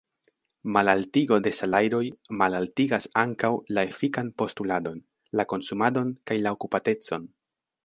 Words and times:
Malaltigo 0.77 1.37
de 1.47 1.51
salajroj 1.57 2.01
malaltigas 2.39 3.07
ankaŭ 3.25 3.53
la 3.79 3.85
efikan 3.91 4.33
postuladon, 4.43 4.99
la 5.41 5.49
konsumadon 5.55 6.13
kaj 6.31 6.41
la 6.49 6.57
okupatecon. 6.59 7.33